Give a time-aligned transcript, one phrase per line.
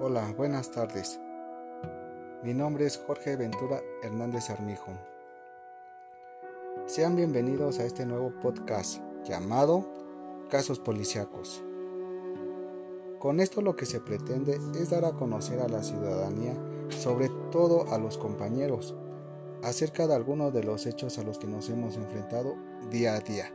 [0.00, 1.18] Hola, buenas tardes.
[2.44, 4.92] Mi nombre es Jorge Ventura Hernández Armijo.
[6.86, 9.84] Sean bienvenidos a este nuevo podcast llamado
[10.50, 11.64] Casos Policiacos.
[13.18, 16.54] Con esto lo que se pretende es dar a conocer a la ciudadanía,
[16.90, 18.94] sobre todo a los compañeros,
[19.64, 22.54] acerca de algunos de los hechos a los que nos hemos enfrentado
[22.88, 23.52] día a día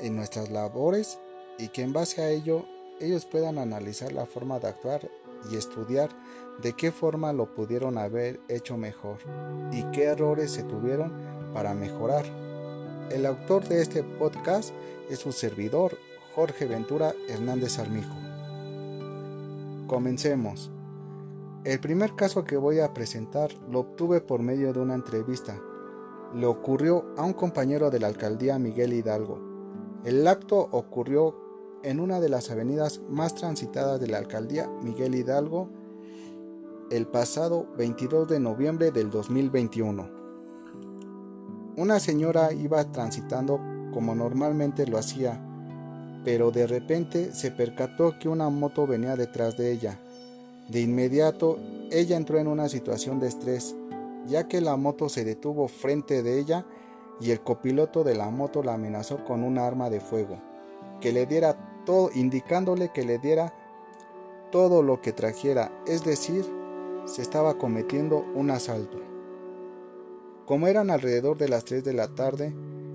[0.00, 1.18] en nuestras labores
[1.58, 2.64] y que en base a ello
[2.98, 5.10] ellos puedan analizar la forma de actuar
[5.50, 6.10] y estudiar
[6.60, 9.18] de qué forma lo pudieron haber hecho mejor
[9.72, 11.12] y qué errores se tuvieron
[11.52, 12.24] para mejorar.
[13.10, 14.72] El autor de este podcast
[15.10, 15.98] es su servidor,
[16.34, 18.14] Jorge Ventura Hernández Armijo.
[19.86, 20.70] Comencemos.
[21.64, 25.60] El primer caso que voy a presentar lo obtuve por medio de una entrevista.
[26.34, 29.38] Le ocurrió a un compañero de la alcaldía Miguel Hidalgo.
[30.04, 31.41] El acto ocurrió
[31.82, 35.68] en una de las avenidas más transitadas de la alcaldía Miguel Hidalgo
[36.92, 40.10] el pasado 22 de noviembre del 2021.
[41.76, 43.58] Una señora iba transitando
[43.94, 45.42] como normalmente lo hacía,
[46.22, 49.98] pero de repente se percató que una moto venía detrás de ella.
[50.68, 51.58] De inmediato,
[51.90, 53.74] ella entró en una situación de estrés,
[54.26, 56.66] ya que la moto se detuvo frente de ella
[57.22, 60.38] y el copiloto de la moto la amenazó con un arma de fuego,
[61.00, 61.71] que le diera
[62.14, 63.54] indicándole que le diera
[64.50, 66.44] todo lo que trajera, es decir,
[67.06, 68.98] se estaba cometiendo un asalto.
[70.46, 72.54] Como eran alrededor de las 3 de la tarde,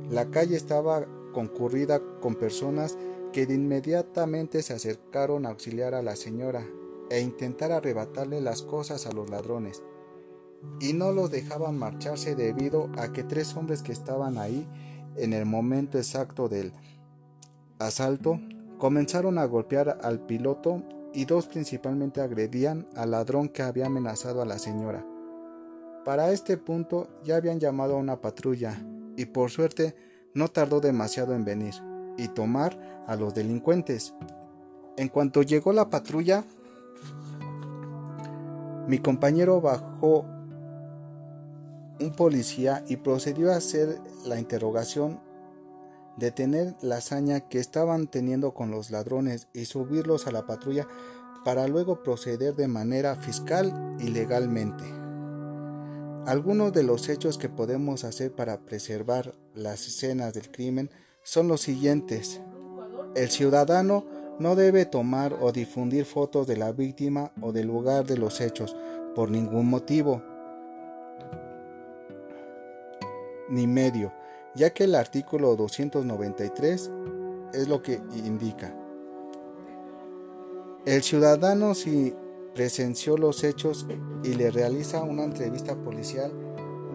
[0.09, 2.97] la calle estaba concurrida con personas
[3.33, 6.65] que inmediatamente se acercaron a auxiliar a la señora
[7.09, 9.83] e intentar arrebatarle las cosas a los ladrones.
[10.79, 14.67] Y no los dejaban marcharse debido a que tres hombres que estaban ahí
[15.15, 16.73] en el momento exacto del
[17.79, 18.39] asalto
[18.77, 20.83] comenzaron a golpear al piloto
[21.13, 25.05] y dos principalmente agredían al ladrón que había amenazado a la señora.
[26.05, 28.81] Para este punto ya habían llamado a una patrulla
[29.15, 29.95] y por suerte
[30.33, 31.73] no tardó demasiado en venir
[32.17, 34.13] y tomar a los delincuentes.
[34.95, 36.43] En cuanto llegó la patrulla,
[38.87, 40.25] mi compañero bajó
[41.99, 45.19] un policía y procedió a hacer la interrogación,
[46.17, 50.87] detener la hazaña que estaban teniendo con los ladrones y subirlos a la patrulla
[51.45, 54.83] para luego proceder de manera fiscal y legalmente.
[56.25, 60.89] Algunos de los hechos que podemos hacer para preservar las escenas del crimen
[61.23, 62.41] son los siguientes.
[63.15, 64.05] El ciudadano
[64.39, 68.75] no debe tomar o difundir fotos de la víctima o del lugar de los hechos
[69.15, 70.21] por ningún motivo
[73.49, 74.11] ni medio,
[74.55, 76.91] ya que el artículo 293
[77.53, 78.75] es lo que indica.
[80.85, 82.15] El ciudadano si
[82.53, 83.85] presenció los hechos
[84.23, 86.31] y le realiza una entrevista policial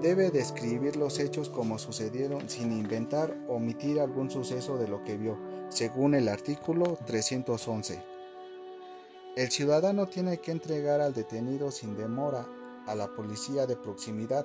[0.03, 5.17] debe describir los hechos como sucedieron sin inventar o omitir algún suceso de lo que
[5.17, 5.39] vio,
[5.69, 8.03] según el artículo 311.
[9.37, 12.47] El ciudadano tiene que entregar al detenido sin demora
[12.87, 14.45] a la policía de proximidad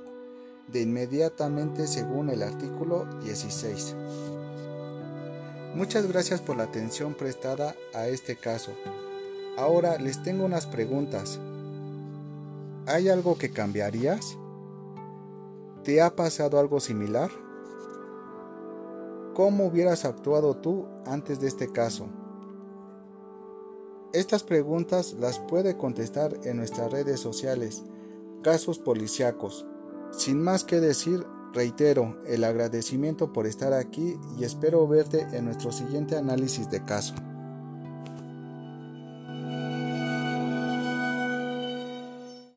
[0.72, 3.96] de inmediatamente según el artículo 16.
[5.76, 8.72] Muchas gracias por la atención prestada a este caso.
[9.58, 11.40] Ahora les tengo unas preguntas.
[12.86, 14.38] ¿Hay algo que cambiarías?
[15.84, 17.30] ¿Te ha pasado algo similar?
[19.34, 22.08] ¿Cómo hubieras actuado tú antes de este caso?
[24.14, 27.84] Estas preguntas las puede contestar en nuestras redes sociales,
[28.42, 29.68] Casos Policiacos.
[30.12, 35.72] Sin más que decir, reitero el agradecimiento por estar aquí y espero verte en nuestro
[35.72, 37.16] siguiente análisis de caso.